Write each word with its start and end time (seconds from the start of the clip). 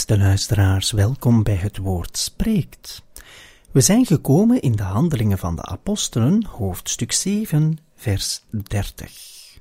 Beste 0.00 0.18
luisteraars, 0.18 0.90
welkom 0.90 1.42
bij 1.42 1.54
het 1.54 1.76
woord 1.76 2.18
spreekt. 2.18 3.02
We 3.70 3.80
zijn 3.80 4.06
gekomen 4.06 4.60
in 4.60 4.72
de 4.72 4.82
Handelingen 4.82 5.38
van 5.38 5.56
de 5.56 5.62
Apostelen, 5.62 6.44
hoofdstuk 6.44 7.12
7, 7.12 7.78
vers 7.94 8.44
30. 8.50 9.58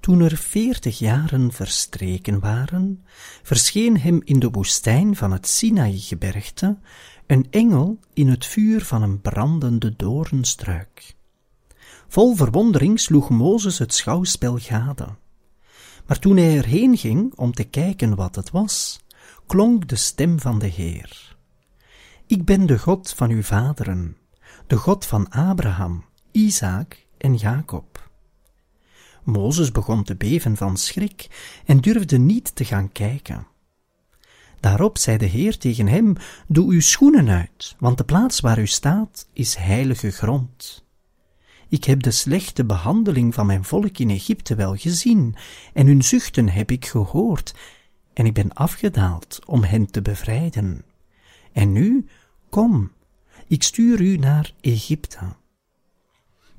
Toen 0.00 0.20
er 0.20 0.36
veertig 0.36 0.98
jaren 0.98 1.52
verstreken 1.52 2.40
waren, 2.40 3.04
verscheen 3.42 4.00
hem 4.00 4.20
in 4.24 4.38
de 4.38 4.50
woestijn 4.50 5.16
van 5.16 5.32
het 5.32 5.48
Sinaï-gebergte 5.48 6.78
een 7.26 7.46
engel 7.50 7.98
in 8.12 8.28
het 8.28 8.46
vuur 8.46 8.84
van 8.84 9.02
een 9.02 9.20
brandende 9.20 9.96
doornstruik. 9.96 11.14
Vol 12.08 12.34
verwondering 12.34 13.00
sloeg 13.00 13.30
Mozes 13.30 13.78
het 13.78 13.94
schouwspel 13.94 14.58
gade. 14.58 15.22
Maar 16.06 16.18
toen 16.18 16.36
hij 16.36 16.56
erheen 16.56 16.96
ging 16.96 17.34
om 17.34 17.52
te 17.52 17.64
kijken 17.64 18.14
wat 18.14 18.34
het 18.34 18.50
was, 18.50 19.00
klonk 19.46 19.88
de 19.88 19.96
stem 19.96 20.40
van 20.40 20.58
de 20.58 20.66
Heer. 20.66 21.36
Ik 22.26 22.44
ben 22.44 22.66
de 22.66 22.78
God 22.78 23.12
van 23.12 23.30
uw 23.30 23.42
vaderen, 23.42 24.16
de 24.66 24.76
God 24.76 25.06
van 25.06 25.28
Abraham, 25.30 26.04
Isaak 26.30 27.06
en 27.18 27.34
Jacob. 27.34 28.10
Mozes 29.22 29.72
begon 29.72 30.02
te 30.02 30.16
beven 30.16 30.56
van 30.56 30.76
schrik 30.76 31.28
en 31.64 31.80
durfde 31.80 32.18
niet 32.18 32.54
te 32.54 32.64
gaan 32.64 32.92
kijken. 32.92 33.46
Daarop 34.60 34.98
zei 34.98 35.16
de 35.16 35.26
Heer 35.26 35.58
tegen 35.58 35.86
hem: 35.86 36.16
Doe 36.46 36.72
uw 36.72 36.80
schoenen 36.80 37.28
uit, 37.28 37.76
want 37.78 37.98
de 37.98 38.04
plaats 38.04 38.40
waar 38.40 38.58
u 38.58 38.66
staat 38.66 39.28
is 39.32 39.54
heilige 39.54 40.10
grond. 40.10 40.84
Ik 41.74 41.84
heb 41.84 42.02
de 42.02 42.10
slechte 42.10 42.64
behandeling 42.64 43.34
van 43.34 43.46
mijn 43.46 43.64
volk 43.64 43.98
in 43.98 44.10
Egypte 44.10 44.54
wel 44.54 44.76
gezien, 44.76 45.36
en 45.72 45.86
hun 45.86 46.04
zuchten 46.04 46.48
heb 46.48 46.70
ik 46.70 46.86
gehoord, 46.86 47.54
en 48.12 48.26
ik 48.26 48.32
ben 48.32 48.52
afgedaald 48.52 49.40
om 49.46 49.62
hen 49.62 49.90
te 49.90 50.02
bevrijden. 50.02 50.84
En 51.52 51.72
nu, 51.72 52.06
kom, 52.48 52.90
ik 53.48 53.62
stuur 53.62 54.00
u 54.00 54.16
naar 54.16 54.52
Egypte. 54.60 55.18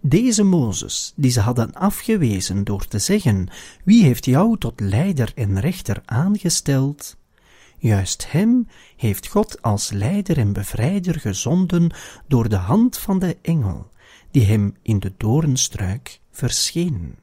Deze 0.02 0.44
Mozes, 0.44 1.14
die 1.16 1.32
ze 1.32 1.40
hadden 1.40 1.74
afgewezen 1.74 2.64
door 2.64 2.88
te 2.88 3.00
zeggen, 3.00 3.48
wie 3.84 4.04
heeft 4.04 4.26
jou 4.26 4.58
tot 4.58 4.80
leider 4.80 5.32
en 5.36 5.60
rechter 5.60 6.02
aangesteld? 6.06 7.18
Juist 7.78 8.32
hem 8.32 8.68
heeft 8.96 9.28
God 9.28 9.62
als 9.62 9.92
leider 9.92 10.38
en 10.38 10.54
bevrijder 10.54 11.20
gezonden 11.20 11.92
door 12.28 12.50
de 12.50 12.56
hand 12.56 12.98
van 12.98 13.20
de 13.20 13.38
engel, 13.42 13.94
die 14.36 14.44
hem 14.44 14.74
in 14.82 15.00
de 15.00 15.14
doornstruik 15.18 16.20
verscheen. 16.32 17.16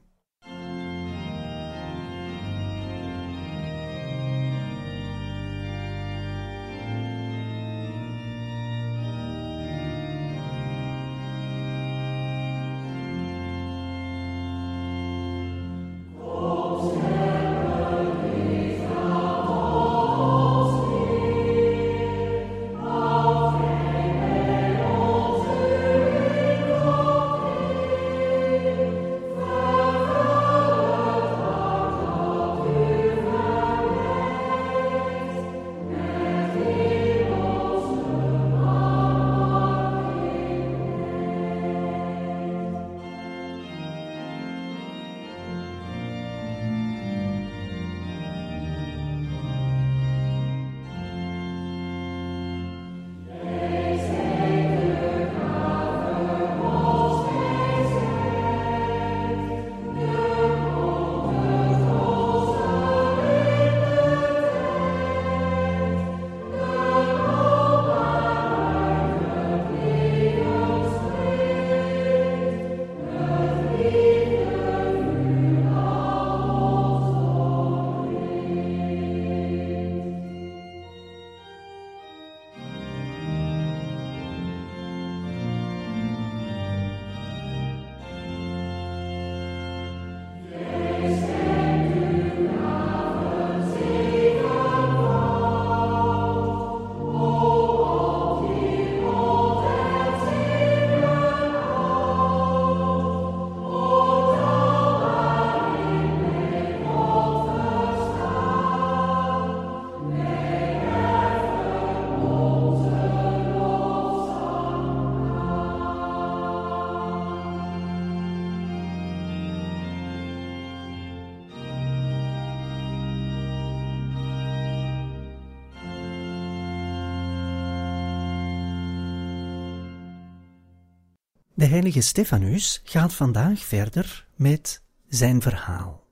De 131.62 131.68
heilige 131.68 132.00
Stefanus 132.00 132.80
gaat 132.84 133.14
vandaag 133.14 133.64
verder 133.64 134.26
met 134.36 134.82
zijn 135.08 135.42
verhaal. 135.42 136.06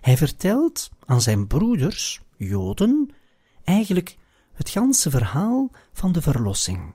Hij 0.00 0.16
vertelt 0.16 0.90
aan 1.04 1.20
zijn 1.20 1.46
broeders, 1.46 2.22
Joden, 2.36 3.10
eigenlijk 3.64 4.16
het 4.52 4.70
ganse 4.70 5.10
verhaal 5.10 5.70
van 5.92 6.12
de 6.12 6.22
verlossing. 6.22 6.94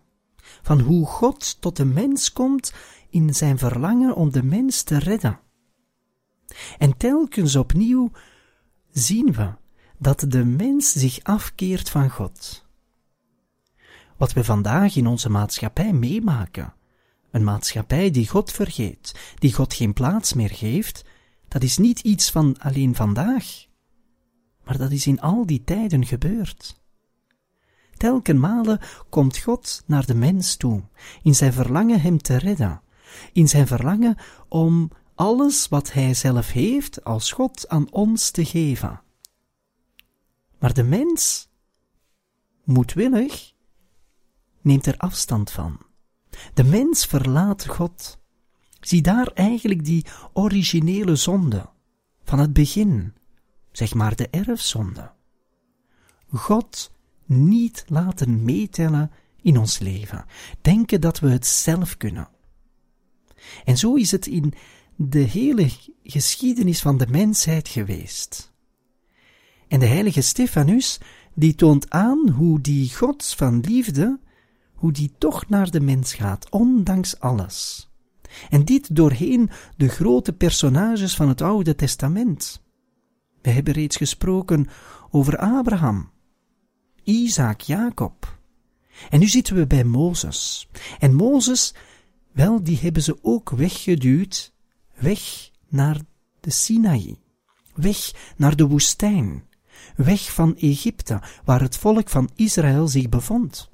Van 0.61 0.79
hoe 0.79 1.05
God 1.05 1.61
tot 1.61 1.77
de 1.77 1.85
mens 1.85 2.33
komt 2.33 2.73
in 3.09 3.35
zijn 3.35 3.57
verlangen 3.57 4.15
om 4.15 4.31
de 4.31 4.43
mens 4.43 4.83
te 4.83 4.99
redden. 4.99 5.39
En 6.77 6.97
telkens 6.97 7.55
opnieuw 7.55 8.11
zien 8.91 9.33
we 9.33 9.51
dat 9.97 10.25
de 10.27 10.45
mens 10.45 10.91
zich 10.91 11.23
afkeert 11.23 11.89
van 11.89 12.09
God. 12.09 12.65
Wat 14.17 14.33
we 14.33 14.43
vandaag 14.43 14.95
in 14.95 15.07
onze 15.07 15.29
maatschappij 15.29 15.93
meemaken, 15.93 16.75
een 17.31 17.43
maatschappij 17.43 18.11
die 18.11 18.29
God 18.29 18.51
vergeet, 18.51 19.35
die 19.35 19.53
God 19.53 19.73
geen 19.73 19.93
plaats 19.93 20.33
meer 20.33 20.49
geeft, 20.49 21.05
dat 21.47 21.63
is 21.63 21.77
niet 21.77 21.99
iets 21.99 22.31
van 22.31 22.57
alleen 22.59 22.95
vandaag, 22.95 23.65
maar 24.63 24.77
dat 24.77 24.91
is 24.91 25.07
in 25.07 25.21
al 25.21 25.45
die 25.45 25.63
tijden 25.63 26.05
gebeurd. 26.05 26.81
Telkenmale 27.97 28.79
komt 29.09 29.37
God 29.37 29.83
naar 29.85 30.05
de 30.05 30.15
mens 30.15 30.55
toe, 30.55 30.83
in 31.23 31.35
zijn 31.35 31.53
verlangen 31.53 32.01
hem 32.01 32.17
te 32.17 32.35
redden, 32.35 32.81
in 33.33 33.47
zijn 33.47 33.67
verlangen 33.67 34.17
om 34.47 34.91
alles 35.15 35.67
wat 35.67 35.93
Hij 35.93 36.13
zelf 36.13 36.51
heeft 36.51 37.03
als 37.03 37.31
God 37.31 37.69
aan 37.69 37.91
ons 37.91 38.31
te 38.31 38.45
geven. 38.45 39.01
Maar 40.59 40.73
de 40.73 40.83
mens, 40.83 41.49
moedwillig, 42.63 43.53
neemt 44.61 44.85
er 44.85 44.97
afstand 44.97 45.51
van. 45.51 45.86
De 46.53 46.63
mens 46.63 47.05
verlaat 47.05 47.67
God. 47.67 48.17
Zie 48.79 49.01
daar 49.01 49.27
eigenlijk 49.33 49.85
die 49.85 50.05
originele 50.33 51.15
zonde 51.15 51.69
van 52.23 52.39
het 52.39 52.53
begin, 52.53 53.13
zeg 53.71 53.93
maar 53.93 54.15
de 54.15 54.29
erfzonde. 54.29 55.11
God 56.29 56.91
niet 57.25 57.83
laten 57.87 58.43
meetellen 58.43 59.11
in 59.41 59.57
ons 59.57 59.79
leven, 59.79 60.25
denken 60.61 61.01
dat 61.01 61.19
we 61.19 61.29
het 61.29 61.45
zelf 61.45 61.97
kunnen. 61.97 62.29
En 63.65 63.77
zo 63.77 63.95
is 63.95 64.11
het 64.11 64.27
in 64.27 64.53
de 64.95 65.19
hele 65.19 65.69
geschiedenis 66.03 66.81
van 66.81 66.97
de 66.97 67.07
mensheid 67.09 67.67
geweest. 67.67 68.51
En 69.67 69.79
de 69.79 69.85
heilige 69.85 70.21
Stefanus, 70.21 70.99
die 71.33 71.55
toont 71.55 71.89
aan 71.89 72.29
hoe 72.29 72.61
die 72.61 72.95
God 72.95 73.25
van 73.25 73.59
liefde, 73.59 74.19
hoe 74.77 74.91
die 74.91 75.13
toch 75.17 75.49
naar 75.49 75.71
de 75.71 75.81
mens 75.81 76.13
gaat, 76.13 76.49
ondanks 76.49 77.19
alles. 77.19 77.89
En 78.49 78.65
dit 78.65 78.95
doorheen 78.95 79.49
de 79.77 79.87
grote 79.87 80.33
personages 80.33 81.15
van 81.15 81.27
het 81.27 81.41
Oude 81.41 81.75
Testament. 81.75 82.61
We 83.41 83.49
hebben 83.49 83.73
reeds 83.73 83.95
gesproken 83.95 84.67
over 85.09 85.37
Abraham, 85.37 86.09
Isaac, 87.03 87.61
Jacob. 87.61 88.39
En 89.09 89.19
nu 89.19 89.27
zitten 89.27 89.55
we 89.55 89.67
bij 89.67 89.83
Mozes. 89.83 90.69
En 90.99 91.13
Mozes, 91.13 91.73
wel, 92.31 92.63
die 92.63 92.77
hebben 92.77 93.03
ze 93.03 93.17
ook 93.21 93.49
weggeduwd, 93.49 94.53
weg 94.95 95.49
naar 95.67 96.01
de 96.39 96.49
Sinaï, 96.49 97.19
weg 97.75 98.11
naar 98.37 98.55
de 98.55 98.67
woestijn, 98.67 99.43
weg 99.95 100.33
van 100.33 100.55
Egypte, 100.55 101.21
waar 101.45 101.61
het 101.61 101.77
volk 101.77 102.09
van 102.09 102.29
Israël 102.35 102.87
zich 102.87 103.09
bevond. 103.09 103.69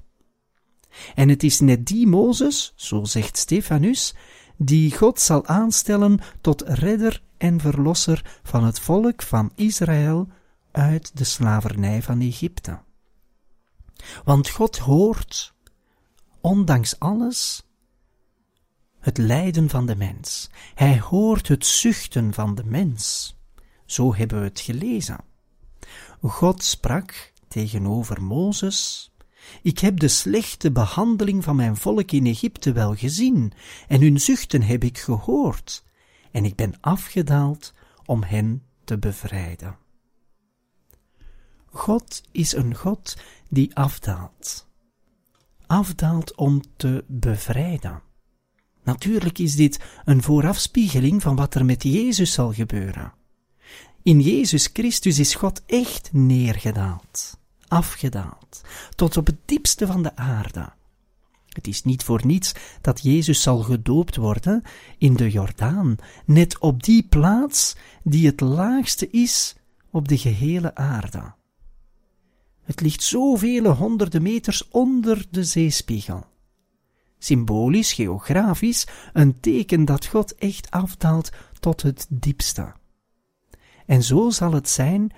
En 1.14 1.28
het 1.28 1.42
is 1.42 1.60
net 1.60 1.86
die 1.86 2.06
Mozes, 2.06 2.72
zo 2.76 3.04
zegt 3.04 3.36
Stefanus, 3.36 4.14
die 4.56 4.96
God 4.96 5.20
zal 5.20 5.46
aanstellen 5.46 6.20
tot 6.40 6.62
redder 6.66 7.22
en 7.36 7.60
verlosser 7.60 8.40
van 8.42 8.64
het 8.64 8.80
volk 8.80 9.22
van 9.22 9.52
Israël 9.54 10.28
uit 10.70 11.16
de 11.16 11.24
slavernij 11.24 12.02
van 12.02 12.20
Egypte. 12.20 12.78
Want 14.24 14.48
God 14.48 14.78
hoort, 14.78 15.54
ondanks 16.40 16.98
alles, 16.98 17.62
het 19.00 19.18
lijden 19.18 19.68
van 19.68 19.86
de 19.86 19.96
mens. 19.96 20.50
Hij 20.74 21.00
hoort 21.00 21.48
het 21.48 21.66
zuchten 21.66 22.34
van 22.34 22.54
de 22.54 22.64
mens. 22.64 23.36
Zo 23.86 24.14
hebben 24.14 24.38
we 24.38 24.44
het 24.44 24.60
gelezen. 24.60 25.24
God 26.20 26.64
sprak 26.64 27.32
tegenover 27.48 28.22
Mozes, 28.22 29.12
ik 29.62 29.78
heb 29.78 30.00
de 30.00 30.08
slechte 30.08 30.72
behandeling 30.72 31.44
van 31.44 31.56
mijn 31.56 31.76
volk 31.76 32.12
in 32.12 32.26
Egypte 32.26 32.72
wel 32.72 32.94
gezien, 32.94 33.52
en 33.88 34.00
hun 34.00 34.20
zuchten 34.20 34.62
heb 34.62 34.84
ik 34.84 34.98
gehoord, 34.98 35.84
en 36.30 36.44
ik 36.44 36.54
ben 36.54 36.74
afgedaald 36.80 37.72
om 38.04 38.22
hen 38.22 38.62
te 38.84 38.98
bevrijden. 38.98 39.76
God 41.66 42.22
is 42.32 42.52
een 42.52 42.74
God 42.74 43.16
die 43.48 43.76
afdaalt. 43.76 44.68
Afdaalt 45.66 46.34
om 46.34 46.62
te 46.76 47.04
bevrijden. 47.06 48.02
Natuurlijk 48.82 49.38
is 49.38 49.56
dit 49.56 49.80
een 50.04 50.22
voorafspiegeling 50.22 51.22
van 51.22 51.36
wat 51.36 51.54
er 51.54 51.64
met 51.64 51.82
Jezus 51.82 52.32
zal 52.32 52.52
gebeuren. 52.52 53.12
In 54.02 54.20
Jezus 54.20 54.70
Christus 54.72 55.18
is 55.18 55.34
God 55.34 55.62
echt 55.66 56.12
neergedaald, 56.12 57.38
afgedaald, 57.74 58.60
tot 58.94 59.16
op 59.16 59.26
het 59.26 59.38
diepste 59.44 59.86
van 59.86 60.02
de 60.02 60.16
aarde. 60.16 60.72
Het 61.48 61.66
is 61.66 61.82
niet 61.82 62.02
voor 62.02 62.26
niets 62.26 62.52
dat 62.80 63.02
Jezus 63.02 63.42
zal 63.42 63.58
gedoopt 63.58 64.16
worden 64.16 64.62
in 64.98 65.14
de 65.14 65.30
Jordaan, 65.30 65.96
net 66.24 66.58
op 66.58 66.82
die 66.82 67.06
plaats 67.08 67.76
die 68.02 68.26
het 68.26 68.40
laagste 68.40 69.10
is 69.10 69.56
op 69.90 70.08
de 70.08 70.18
gehele 70.18 70.74
aarde. 70.74 71.32
Het 72.62 72.80
ligt 72.80 73.02
zoveel 73.02 73.66
honderden 73.72 74.22
meters 74.22 74.68
onder 74.68 75.26
de 75.30 75.44
zeespiegel. 75.44 76.26
Symbolisch, 77.18 77.92
geografisch, 77.92 78.86
een 79.12 79.40
teken 79.40 79.84
dat 79.84 80.06
God 80.06 80.34
echt 80.34 80.70
afdaalt 80.70 81.30
tot 81.60 81.82
het 81.82 82.06
diepste. 82.08 82.72
En 83.86 84.02
zo 84.02 84.30
zal 84.30 84.52
het 84.52 84.68
zijn 84.68 85.12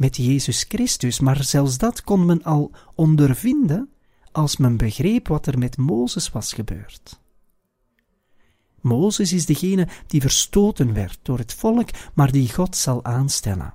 met 0.00 0.16
Jezus 0.16 0.64
Christus, 0.68 1.20
maar 1.20 1.44
zelfs 1.44 1.78
dat 1.78 2.02
kon 2.02 2.26
men 2.26 2.42
al 2.42 2.70
ondervinden 2.94 3.90
als 4.32 4.56
men 4.56 4.76
begreep 4.76 5.28
wat 5.28 5.46
er 5.46 5.58
met 5.58 5.76
Mozes 5.76 6.30
was 6.30 6.52
gebeurd. 6.52 7.20
Mozes 8.80 9.32
is 9.32 9.46
degene 9.46 9.88
die 10.06 10.20
verstoten 10.20 10.92
werd 10.92 11.18
door 11.22 11.38
het 11.38 11.54
volk, 11.54 11.88
maar 12.14 12.32
die 12.32 12.52
God 12.52 12.76
zal 12.76 13.04
aanstellen. 13.04 13.74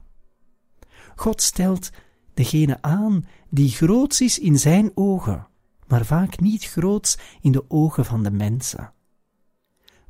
God 1.16 1.42
stelt 1.42 1.90
degene 2.34 2.78
aan 2.82 3.26
die 3.50 3.70
groots 3.70 4.22
is 4.22 4.40
in 4.40 4.60
zijn 4.60 4.92
ogen, 4.96 5.48
maar 5.88 6.06
vaak 6.06 6.40
niet 6.40 6.64
groots 6.64 7.18
in 7.42 7.52
de 7.52 7.66
ogen 7.68 8.06
van 8.06 8.24
de 8.24 8.32
mensen. 8.32 8.94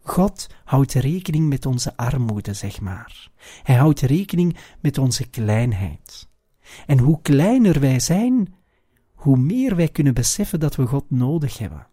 God 0.07 0.47
houdt 0.63 0.93
rekening 0.93 1.49
met 1.49 1.65
onze 1.65 1.97
armoede, 1.97 2.53
zeg 2.53 2.81
maar. 2.81 3.29
Hij 3.63 3.75
houdt 3.75 3.99
rekening 3.99 4.57
met 4.81 4.97
onze 4.97 5.27
kleinheid. 5.27 6.27
En 6.85 6.97
hoe 6.99 7.21
kleiner 7.21 7.79
wij 7.79 7.99
zijn, 7.99 8.55
hoe 9.13 9.37
meer 9.37 9.75
wij 9.75 9.87
kunnen 9.87 10.13
beseffen 10.13 10.59
dat 10.59 10.75
we 10.75 10.85
God 10.85 11.09
nodig 11.09 11.57
hebben. 11.57 11.87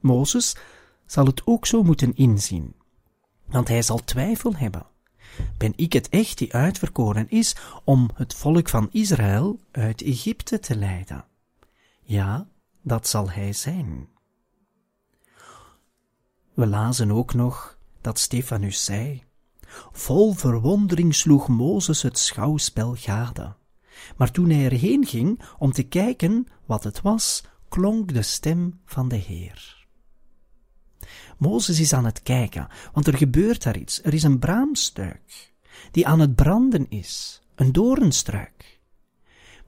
Mozes 0.00 0.56
zal 1.06 1.26
het 1.26 1.42
ook 1.44 1.66
zo 1.66 1.82
moeten 1.82 2.14
inzien, 2.14 2.74
want 3.46 3.68
hij 3.68 3.82
zal 3.82 4.04
twijfel 4.04 4.56
hebben. 4.56 4.86
Ben 5.58 5.72
ik 5.76 5.92
het 5.92 6.08
echt 6.08 6.38
die 6.38 6.54
uitverkoren 6.54 7.30
is 7.30 7.56
om 7.84 8.10
het 8.14 8.34
volk 8.34 8.68
van 8.68 8.88
Israël 8.90 9.60
uit 9.70 10.02
Egypte 10.02 10.58
te 10.58 10.76
leiden? 10.76 11.24
Ja, 12.02 12.48
dat 12.82 13.08
zal 13.08 13.30
hij 13.30 13.52
zijn. 13.52 14.08
We 16.54 16.66
lazen 16.66 17.10
ook 17.10 17.34
nog 17.34 17.78
dat 18.00 18.18
Stefanus 18.18 18.84
zei: 18.84 19.22
Vol 19.92 20.32
verwondering 20.32 21.14
sloeg 21.14 21.48
Mozes 21.48 22.02
het 22.02 22.18
schouwspel 22.18 22.94
gade. 22.94 23.54
Maar 24.16 24.30
toen 24.30 24.50
hij 24.50 24.64
erheen 24.64 25.06
ging 25.06 25.42
om 25.58 25.72
te 25.72 25.82
kijken 25.82 26.46
wat 26.66 26.84
het 26.84 27.00
was, 27.00 27.44
klonk 27.68 28.14
de 28.14 28.22
stem 28.22 28.80
van 28.84 29.08
de 29.08 29.16
Heer. 29.16 29.86
Mozes 31.38 31.80
is 31.80 31.92
aan 31.92 32.04
het 32.04 32.22
kijken, 32.22 32.68
want 32.92 33.06
er 33.06 33.16
gebeurt 33.16 33.62
daar 33.62 33.76
iets. 33.76 34.02
Er 34.02 34.14
is 34.14 34.22
een 34.22 34.38
braamstruik 34.38 35.54
die 35.90 36.06
aan 36.06 36.20
het 36.20 36.34
branden 36.34 36.86
is, 36.88 37.42
een 37.54 37.72
doornstruik. 37.72 38.80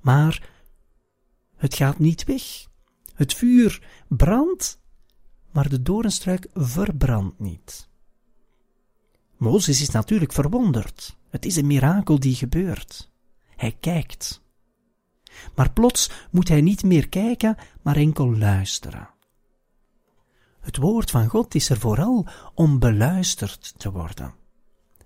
Maar 0.00 0.50
het 1.56 1.74
gaat 1.74 1.98
niet 1.98 2.24
weg. 2.24 2.42
Het 3.14 3.34
vuur 3.34 3.82
brandt, 4.08 4.80
maar 5.54 5.68
de 5.68 5.82
doornstruik 5.82 6.48
verbrandt 6.54 7.38
niet. 7.38 7.88
Mozes 9.36 9.80
is 9.80 9.90
natuurlijk 9.90 10.32
verwonderd. 10.32 11.16
Het 11.30 11.44
is 11.44 11.56
een 11.56 11.66
mirakel 11.66 12.20
die 12.20 12.34
gebeurt. 12.34 13.10
Hij 13.56 13.76
kijkt. 13.80 14.42
Maar 15.54 15.72
plots 15.72 16.10
moet 16.30 16.48
hij 16.48 16.60
niet 16.60 16.82
meer 16.82 17.08
kijken, 17.08 17.56
maar 17.82 17.96
enkel 17.96 18.36
luisteren. 18.36 19.08
Het 20.60 20.76
woord 20.76 21.10
van 21.10 21.28
God 21.28 21.54
is 21.54 21.68
er 21.68 21.78
vooral 21.78 22.26
om 22.54 22.78
beluisterd 22.78 23.74
te 23.76 23.92
worden. 23.92 24.34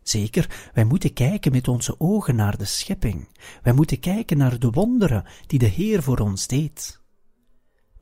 Zeker, 0.02 0.70
wij 0.74 0.84
moeten 0.84 1.12
kijken 1.12 1.52
met 1.52 1.68
onze 1.68 2.00
ogen 2.00 2.36
naar 2.36 2.58
de 2.58 2.64
schepping. 2.64 3.28
Wij 3.62 3.72
moeten 3.72 4.00
kijken 4.00 4.36
naar 4.36 4.58
de 4.58 4.70
wonderen 4.70 5.24
die 5.46 5.58
de 5.58 5.66
Heer 5.66 6.02
voor 6.02 6.18
ons 6.18 6.46
deed. 6.46 7.00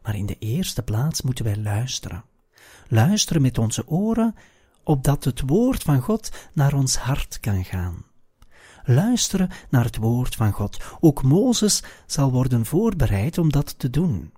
Maar 0.02 0.16
in 0.16 0.26
de 0.26 0.38
eerste 0.38 0.82
plaats 0.82 1.22
moeten 1.22 1.44
wij 1.44 1.56
luisteren. 1.56 2.24
Luisteren 2.88 3.42
met 3.42 3.58
onze 3.58 3.88
oren, 3.88 4.34
opdat 4.82 5.24
het 5.24 5.42
woord 5.46 5.82
van 5.82 6.00
God 6.00 6.30
naar 6.52 6.74
ons 6.74 6.96
hart 6.96 7.40
kan 7.40 7.64
gaan. 7.64 8.04
Luisteren 8.84 9.50
naar 9.70 9.84
het 9.84 9.96
woord 9.96 10.34
van 10.34 10.52
God. 10.52 10.80
Ook 11.00 11.22
Mozes 11.22 11.82
zal 12.06 12.30
worden 12.30 12.66
voorbereid 12.66 13.38
om 13.38 13.52
dat 13.52 13.78
te 13.78 13.90
doen. 13.90 14.32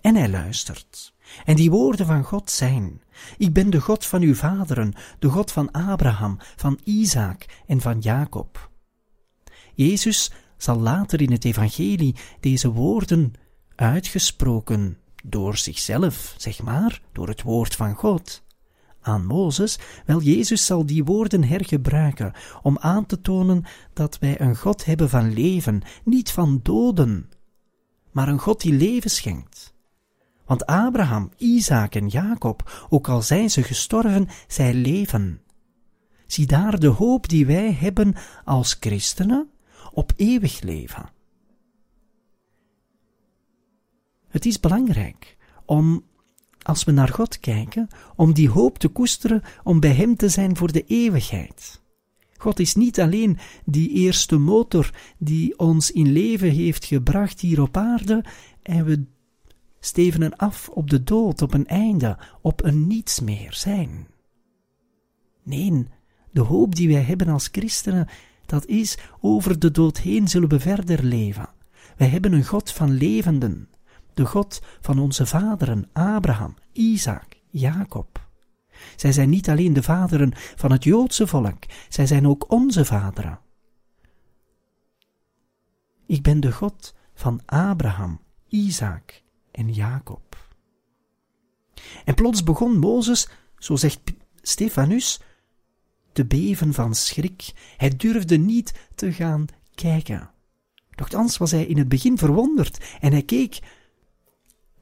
En 0.00 0.14
hij 0.14 0.28
luistert. 0.28 1.14
En 1.44 1.56
die 1.56 1.70
woorden 1.70 2.06
van 2.06 2.24
God 2.24 2.50
zijn: 2.50 3.02
Ik 3.36 3.52
ben 3.52 3.70
de 3.70 3.80
God 3.80 4.06
van 4.06 4.22
uw 4.22 4.34
vaderen, 4.34 4.94
de 5.18 5.28
God 5.28 5.52
van 5.52 5.70
Abraham, 5.70 6.36
van 6.56 6.80
Isaac 6.84 7.62
en 7.66 7.80
van 7.80 7.98
Jacob. 7.98 8.70
Jezus 9.74 10.32
zal 10.56 10.78
later 10.78 11.20
in 11.20 11.32
het 11.32 11.44
evangelie 11.44 12.14
deze 12.40 12.72
woorden 12.72 13.32
uitgesproken 13.74 14.98
door 15.28 15.56
zichzelf, 15.56 16.34
zeg 16.36 16.62
maar, 16.62 17.00
door 17.12 17.28
het 17.28 17.42
woord 17.42 17.74
van 17.74 17.94
God, 17.94 18.42
aan 19.00 19.26
Mozes, 19.26 19.78
wel 20.06 20.20
Jezus 20.20 20.66
zal 20.66 20.86
die 20.86 21.04
woorden 21.04 21.44
hergebruiken 21.44 22.32
om 22.62 22.78
aan 22.78 23.06
te 23.06 23.20
tonen 23.20 23.64
dat 23.92 24.18
wij 24.18 24.40
een 24.40 24.56
God 24.56 24.84
hebben 24.84 25.08
van 25.08 25.32
leven, 25.32 25.82
niet 26.04 26.30
van 26.30 26.60
doden, 26.62 27.30
maar 28.10 28.28
een 28.28 28.38
God 28.38 28.60
die 28.60 28.72
leven 28.72 29.10
schenkt. 29.10 29.74
Want 30.46 30.66
Abraham, 30.66 31.30
Isaac 31.36 31.94
en 31.94 32.08
Jacob, 32.08 32.86
ook 32.88 33.08
al 33.08 33.22
zijn 33.22 33.50
ze 33.50 33.62
gestorven, 33.62 34.28
zij 34.46 34.74
leven. 34.74 35.40
Zie 36.26 36.46
daar 36.46 36.78
de 36.78 36.86
hoop 36.86 37.28
die 37.28 37.46
wij 37.46 37.72
hebben 37.72 38.14
als 38.44 38.76
christenen 38.80 39.50
op 39.92 40.12
eeuwig 40.16 40.60
leven. 40.60 41.14
Het 44.36 44.46
is 44.46 44.60
belangrijk 44.60 45.36
om, 45.64 46.04
als 46.62 46.84
we 46.84 46.92
naar 46.92 47.08
God 47.08 47.40
kijken, 47.40 47.88
om 48.16 48.32
die 48.32 48.50
hoop 48.50 48.78
te 48.78 48.88
koesteren 48.88 49.42
om 49.64 49.80
bij 49.80 49.92
Hem 49.92 50.16
te 50.16 50.28
zijn 50.28 50.56
voor 50.56 50.72
de 50.72 50.84
eeuwigheid. 50.86 51.80
God 52.36 52.58
is 52.58 52.74
niet 52.74 53.00
alleen 53.00 53.38
die 53.64 53.90
eerste 53.90 54.38
motor 54.38 54.90
die 55.18 55.58
ons 55.58 55.90
in 55.90 56.12
leven 56.12 56.50
heeft 56.50 56.84
gebracht 56.84 57.40
hier 57.40 57.62
op 57.62 57.76
aarde 57.76 58.24
en 58.62 58.84
we 58.84 59.04
stevenen 59.80 60.36
af 60.36 60.68
op 60.68 60.90
de 60.90 61.02
dood, 61.02 61.42
op 61.42 61.54
een 61.54 61.66
einde, 61.66 62.18
op 62.40 62.64
een 62.64 62.86
niets 62.86 63.20
meer 63.20 63.52
zijn. 63.54 64.06
Nee, 65.42 65.86
de 66.30 66.40
hoop 66.40 66.74
die 66.74 66.88
wij 66.88 67.02
hebben 67.02 67.28
als 67.28 67.48
christenen, 67.52 68.08
dat 68.46 68.66
is 68.66 68.98
over 69.20 69.58
de 69.58 69.70
dood 69.70 69.98
heen 69.98 70.28
zullen 70.28 70.48
we 70.48 70.60
verder 70.60 71.04
leven. 71.04 71.48
Wij 71.96 72.08
hebben 72.08 72.32
een 72.32 72.44
God 72.44 72.70
van 72.70 72.90
levenden, 72.90 73.68
de 74.16 74.26
God 74.26 74.62
van 74.80 74.98
onze 74.98 75.26
vaderen 75.26 75.88
Abraham, 75.92 76.54
Isaac, 76.72 77.36
Jacob. 77.50 78.28
Zij 78.96 79.12
zijn 79.12 79.28
niet 79.28 79.48
alleen 79.48 79.72
de 79.72 79.82
vaderen 79.82 80.32
van 80.34 80.72
het 80.72 80.84
Joodse 80.84 81.26
volk, 81.26 81.64
zij 81.88 82.06
zijn 82.06 82.26
ook 82.26 82.50
onze 82.50 82.84
vaderen. 82.84 83.38
Ik 86.06 86.22
ben 86.22 86.40
de 86.40 86.52
God 86.52 86.94
van 87.14 87.40
Abraham, 87.46 88.20
Isaac 88.48 89.22
en 89.50 89.72
Jacob. 89.72 90.48
En 92.04 92.14
plots 92.14 92.42
begon 92.42 92.78
Mozes, 92.78 93.28
zo 93.58 93.76
zegt 93.76 94.00
Stefanus, 94.42 95.20
te 96.12 96.26
beven 96.26 96.74
van 96.74 96.94
schrik. 96.94 97.52
Hij 97.76 97.96
durfde 97.96 98.36
niet 98.36 98.74
te 98.94 99.12
gaan 99.12 99.46
kijken. 99.74 100.30
Nochtans 100.90 101.36
was 101.36 101.50
hij 101.50 101.66
in 101.66 101.78
het 101.78 101.88
begin 101.88 102.18
verwonderd 102.18 102.96
en 103.00 103.12
hij 103.12 103.22
keek 103.22 103.60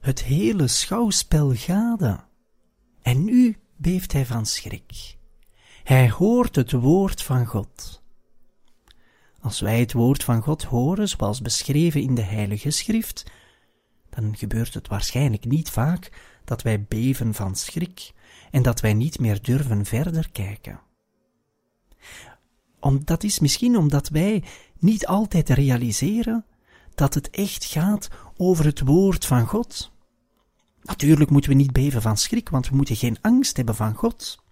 het 0.05 0.23
hele 0.23 0.67
schouwspel 0.67 1.51
gade. 1.55 2.19
En 3.01 3.23
nu 3.23 3.57
beeft 3.75 4.11
hij 4.11 4.25
van 4.25 4.45
schrik. 4.45 5.17
Hij 5.83 6.09
hoort 6.09 6.55
het 6.55 6.71
woord 6.71 7.21
van 7.21 7.45
God. 7.45 8.01
Als 9.39 9.59
wij 9.59 9.79
het 9.79 9.93
woord 9.93 10.23
van 10.23 10.41
God 10.41 10.63
horen, 10.63 11.09
zoals 11.09 11.41
beschreven 11.41 12.01
in 12.01 12.15
de 12.15 12.21
Heilige 12.21 12.69
Schrift, 12.69 13.31
dan 14.09 14.37
gebeurt 14.37 14.73
het 14.73 14.87
waarschijnlijk 14.87 15.45
niet 15.45 15.69
vaak 15.69 16.11
dat 16.43 16.61
wij 16.61 16.83
beven 16.83 17.33
van 17.33 17.55
schrik 17.55 18.13
en 18.51 18.61
dat 18.61 18.81
wij 18.81 18.93
niet 18.93 19.19
meer 19.19 19.41
durven 19.41 19.85
verder 19.85 20.29
kijken. 20.31 20.79
Om, 22.79 23.05
dat 23.05 23.23
is 23.23 23.39
misschien 23.39 23.77
omdat 23.77 24.09
wij 24.09 24.43
niet 24.79 25.07
altijd 25.07 25.49
realiseren 25.49 26.45
dat 26.95 27.13
het 27.13 27.29
echt 27.29 27.65
gaat 27.65 28.07
over 28.37 28.65
het 28.65 28.79
woord 28.79 29.25
van 29.25 29.47
God. 29.47 29.93
Natuurlijk 30.85 31.29
moeten 31.29 31.49
we 31.49 31.55
niet 31.55 31.71
beven 31.71 32.01
van 32.01 32.17
schrik, 32.17 32.49
want 32.49 32.69
we 32.69 32.75
moeten 32.75 32.95
geen 32.95 33.17
angst 33.21 33.57
hebben 33.57 33.75
van 33.75 33.93
God. 33.93 34.43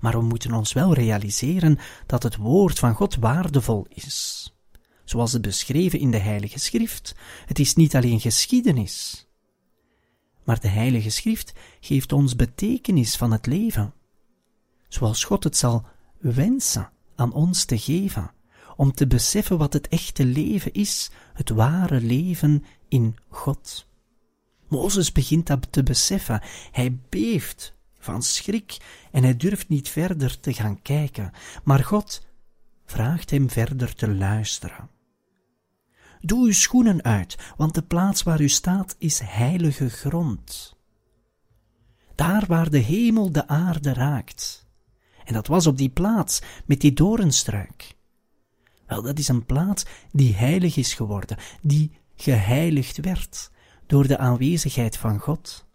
Maar 0.00 0.12
we 0.12 0.22
moeten 0.22 0.52
ons 0.52 0.72
wel 0.72 0.94
realiseren 0.94 1.78
dat 2.06 2.22
het 2.22 2.36
woord 2.36 2.78
van 2.78 2.94
God 2.94 3.16
waardevol 3.16 3.86
is. 3.88 4.52
Zoals 5.04 5.32
het 5.32 5.42
beschreven 5.42 5.98
in 5.98 6.10
de 6.10 6.18
Heilige 6.18 6.58
Schrift. 6.58 7.14
Het 7.46 7.58
is 7.58 7.74
niet 7.74 7.96
alleen 7.96 8.20
geschiedenis. 8.20 9.26
Maar 10.44 10.60
de 10.60 10.68
Heilige 10.68 11.10
Schrift 11.10 11.52
geeft 11.80 12.12
ons 12.12 12.36
betekenis 12.36 13.16
van 13.16 13.32
het 13.32 13.46
leven. 13.46 13.94
Zoals 14.88 15.24
God 15.24 15.44
het 15.44 15.56
zal 15.56 15.86
wensen 16.18 16.90
aan 17.16 17.32
ons 17.32 17.64
te 17.64 17.78
geven, 17.78 18.30
om 18.76 18.92
te 18.92 19.06
beseffen 19.06 19.58
wat 19.58 19.72
het 19.72 19.88
echte 19.88 20.24
leven 20.24 20.72
is, 20.72 21.10
het 21.32 21.48
ware 21.48 22.00
leven 22.00 22.64
in 22.88 23.16
God. 23.28 23.88
Mozes 24.70 25.12
begint 25.12 25.46
dat 25.46 25.72
te 25.72 25.82
beseffen. 25.82 26.42
Hij 26.70 26.98
beeft 27.08 27.74
van 27.98 28.22
schrik 28.22 28.76
en 29.10 29.22
hij 29.22 29.36
durft 29.36 29.68
niet 29.68 29.88
verder 29.88 30.40
te 30.40 30.52
gaan 30.52 30.82
kijken, 30.82 31.32
maar 31.64 31.84
God 31.84 32.26
vraagt 32.84 33.30
hem 33.30 33.50
verder 33.50 33.94
te 33.94 34.14
luisteren. 34.14 34.90
Doe 36.20 36.46
uw 36.46 36.52
schoenen 36.52 37.02
uit, 37.02 37.36
want 37.56 37.74
de 37.74 37.82
plaats 37.82 38.22
waar 38.22 38.40
u 38.40 38.48
staat 38.48 38.96
is 38.98 39.18
heilige 39.18 39.88
grond. 39.88 40.76
Daar 42.14 42.46
waar 42.46 42.70
de 42.70 42.78
hemel 42.78 43.32
de 43.32 43.48
aarde 43.48 43.92
raakt. 43.92 44.66
En 45.24 45.34
dat 45.34 45.46
was 45.46 45.66
op 45.66 45.76
die 45.76 45.88
plaats 45.88 46.42
met 46.66 46.80
die 46.80 46.92
dorenstruik. 46.92 47.96
Wel, 48.86 49.02
dat 49.02 49.18
is 49.18 49.28
een 49.28 49.46
plaats 49.46 49.84
die 50.12 50.34
heilig 50.34 50.76
is 50.76 50.94
geworden, 50.94 51.36
die 51.62 51.90
geheiligd 52.14 52.96
werd 53.00 53.50
door 53.90 54.06
de 54.06 54.18
aanwezigheid 54.18 54.96
van 54.96 55.18
God. 55.18 55.66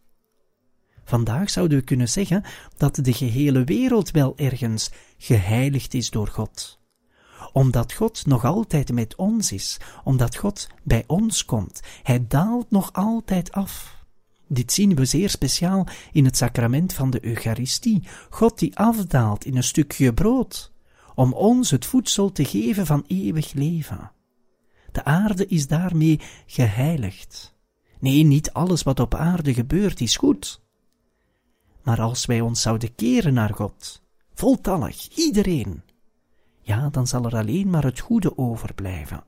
Vandaag 1.03 1.50
zouden 1.50 1.77
we 1.77 1.84
kunnen 1.84 2.10
zeggen 2.10 2.43
dat 2.77 2.95
de 2.95 3.13
gehele 3.13 3.63
wereld 3.63 4.12
wel 4.12 4.34
ergens 4.38 4.91
geheiligd 5.17 5.93
is 5.93 6.10
door 6.10 6.27
God. 6.27 6.79
Omdat 7.53 7.93
God 7.93 8.25
nog 8.25 8.45
altijd 8.45 8.91
met 8.91 9.15
ons 9.15 9.51
is, 9.51 9.77
omdat 10.03 10.36
God 10.36 10.67
bij 10.84 11.03
ons 11.07 11.45
komt, 11.45 11.81
Hij 12.03 12.25
daalt 12.27 12.72
nog 12.72 12.93
altijd 12.93 13.51
af. 13.51 14.03
Dit 14.48 14.72
zien 14.74 14.95
we 14.95 15.05
zeer 15.05 15.29
speciaal 15.29 15.88
in 16.12 16.25
het 16.25 16.38
sacrament 16.38 16.93
van 16.93 17.10
de 17.10 17.25
Eucharistie, 17.25 18.07
God 18.29 18.60
die 18.60 18.77
afdaalt 18.77 19.45
in 19.45 19.55
een 19.55 19.63
stukje 19.63 20.13
brood, 20.13 20.72
om 21.15 21.34
ons 21.34 21.72
het 21.72 21.86
voedsel 21.86 22.31
te 22.31 22.45
geven 22.45 22.86
van 22.86 23.03
eeuwig 23.07 23.53
leven. 23.53 24.12
De 24.91 25.03
aarde 25.03 25.48
is 25.48 25.67
daarmee 25.67 26.19
geheiligd. 26.45 27.55
Nee, 28.06 28.24
niet 28.24 28.54
alles 28.54 28.84
wat 28.84 29.00
op 29.00 29.16
aarde 29.16 29.54
gebeurt 29.54 30.02
is 30.02 30.18
goed. 30.18 30.62
Maar 31.84 32.02
als 32.02 32.26
wij 32.26 32.42
ons 32.42 32.62
zouden 32.62 32.96
keren 32.96 33.34
naar 33.34 33.54
God, 33.54 34.02
voltallig, 34.34 35.08
iedereen, 35.16 35.84
ja, 36.62 36.90
dan 36.90 37.08
zal 37.08 37.26
er 37.26 37.36
alleen 37.36 37.70
maar 37.70 37.84
het 37.84 38.00
goede 38.00 38.38
overblijven. 38.38 39.24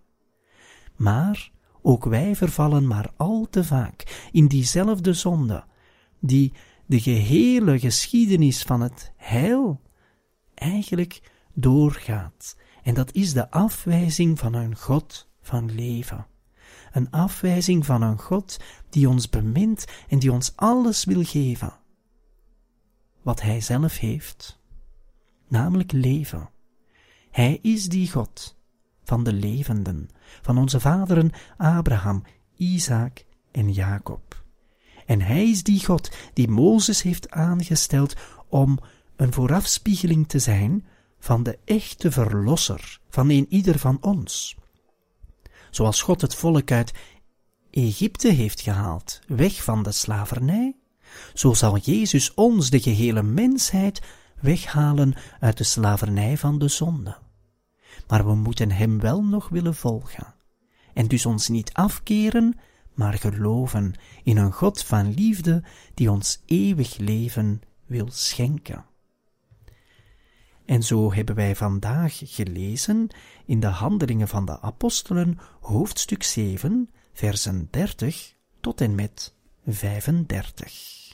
Maar 0.95 1.51
ook 1.81 2.05
wij 2.05 2.35
vervallen 2.35 2.87
maar 2.87 3.11
al 3.15 3.47
te 3.49 3.63
vaak 3.63 4.27
in 4.31 4.47
diezelfde 4.47 5.13
zonde, 5.13 5.63
die 6.19 6.53
de 6.85 6.99
gehele 6.99 7.79
geschiedenis 7.79 8.63
van 8.63 8.81
het 8.81 9.11
heil 9.15 9.81
eigenlijk 10.53 11.21
doorgaat. 11.53 12.57
En 12.83 12.93
dat 12.93 13.13
is 13.13 13.33
de 13.33 13.51
afwijzing 13.51 14.39
van 14.39 14.53
een 14.53 14.77
God 14.77 15.27
van 15.41 15.75
leven 15.75 16.27
een 16.97 17.11
afwijzing 17.11 17.85
van 17.85 18.01
een 18.01 18.19
God 18.19 18.59
die 18.89 19.09
ons 19.09 19.29
bemint 19.29 19.85
en 20.07 20.19
die 20.19 20.31
ons 20.31 20.53
alles 20.55 21.03
wil 21.03 21.23
geven. 21.23 21.73
Wat 23.21 23.41
Hij 23.41 23.61
zelf 23.61 23.97
heeft, 23.97 24.59
namelijk 25.47 25.91
leven. 25.91 26.49
Hij 27.31 27.59
is 27.61 27.89
die 27.89 28.11
God 28.11 28.57
van 29.03 29.23
de 29.23 29.33
levenden, 29.33 30.09
van 30.41 30.57
onze 30.57 30.79
vaderen 30.79 31.31
Abraham, 31.57 32.23
Isaac 32.55 33.25
en 33.51 33.71
Jacob. 33.71 34.43
En 35.05 35.21
Hij 35.21 35.49
is 35.49 35.63
die 35.63 35.85
God 35.85 36.11
die 36.33 36.47
Mozes 36.47 37.01
heeft 37.01 37.29
aangesteld 37.29 38.15
om 38.47 38.79
een 39.15 39.33
voorafspiegeling 39.33 40.27
te 40.27 40.39
zijn 40.39 40.85
van 41.19 41.43
de 41.43 41.59
echte 41.65 42.11
Verlosser 42.11 42.99
van 43.09 43.29
een 43.29 43.45
ieder 43.49 43.79
van 43.79 43.97
ons 44.01 44.57
zoals 45.77 46.01
God 46.01 46.21
het 46.21 46.35
volk 46.35 46.71
uit 46.71 46.93
Egypte 47.71 48.31
heeft 48.31 48.61
gehaald, 48.61 49.19
weg 49.27 49.63
van 49.63 49.83
de 49.83 49.91
slavernij, 49.91 50.75
zo 51.33 51.53
zal 51.53 51.77
Jezus 51.77 52.33
ons, 52.33 52.69
de 52.69 52.79
gehele 52.79 53.23
mensheid, 53.23 54.01
weghalen 54.39 55.13
uit 55.39 55.57
de 55.57 55.63
slavernij 55.63 56.37
van 56.37 56.59
de 56.59 56.67
zonde. 56.67 57.17
Maar 58.07 58.25
we 58.25 58.35
moeten 58.35 58.71
Hem 58.71 58.99
wel 58.99 59.23
nog 59.23 59.49
willen 59.49 59.75
volgen, 59.75 60.35
en 60.93 61.07
dus 61.07 61.25
ons 61.25 61.47
niet 61.47 61.73
afkeren, 61.73 62.59
maar 62.93 63.13
geloven 63.13 63.93
in 64.23 64.37
een 64.37 64.53
God 64.53 64.83
van 64.83 65.13
liefde 65.13 65.63
die 65.93 66.11
ons 66.11 66.41
eeuwig 66.45 66.97
leven 66.97 67.61
wil 67.85 68.07
schenken. 68.11 68.85
En 70.67 70.83
zo 70.83 71.13
hebben 71.13 71.35
wij 71.35 71.55
vandaag 71.55 72.21
gelezen 72.23 73.07
in 73.45 73.59
de 73.59 73.67
Handelingen 73.67 74.27
van 74.27 74.45
de 74.45 74.61
Apostelen, 74.61 75.37
hoofdstuk 75.59 76.23
7, 76.23 76.89
versen 77.13 77.67
30 77.71 78.33
tot 78.59 78.81
en 78.81 78.95
met 78.95 79.35
35. 79.65 81.06